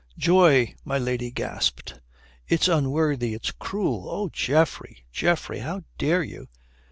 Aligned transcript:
"Joy!" 0.17 0.73
my 0.83 0.97
lady 0.97 1.29
gasped. 1.29 1.99
"It's 2.47 2.67
unworthy! 2.67 3.35
It's 3.35 3.51
cruel! 3.51 4.07
Oh, 4.09 4.29
Geoffrey, 4.29 5.05
Geoffrey! 5.11 5.59
How 5.59 5.83
dare 5.99 6.23
you?" 6.23 6.47